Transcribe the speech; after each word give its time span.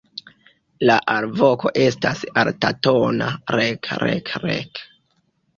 La 0.89 0.93
alvoko 1.15 1.71
estas 1.83 2.23
altatona 2.45 3.29
"rek-rek-rek". 3.57 4.83